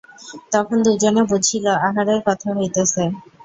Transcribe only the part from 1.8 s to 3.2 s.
আহারের কথা হইতেছে।